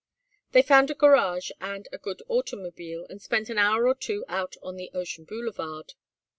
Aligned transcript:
They 0.53 0.63
found 0.63 0.89
a 0.89 0.95
garage 0.95 1.51
and 1.59 1.87
a 1.91 1.99
good 1.99 2.23
automobile, 2.27 3.05
and 3.07 3.21
spent 3.21 3.51
an 3.51 3.59
hour 3.59 3.87
or 3.87 3.93
two 3.93 4.25
out 4.27 4.55
on 4.63 4.75
the 4.75 4.89
ocean 4.95 5.25
boulevard. 5.25 5.93